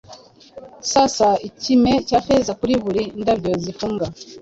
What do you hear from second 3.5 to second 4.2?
zifunga